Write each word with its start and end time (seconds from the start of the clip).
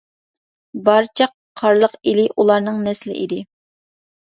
بارچە 0.87 1.27
قارلىق 1.61 1.95
ئېلى 2.01 2.25
ئۇلارنىڭ 2.31 2.83
نەسلى 2.89 3.21
ئىدى. 3.21 3.41